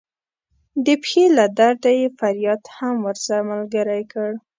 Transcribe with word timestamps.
د 0.85 0.87
پښې 1.01 1.23
له 1.37 1.45
درده 1.57 1.91
یې 1.99 2.07
فریاد 2.19 2.61
هم 2.77 2.95
ورسره 3.07 3.39
ملګری 3.51 4.01
کړ. 4.11 4.29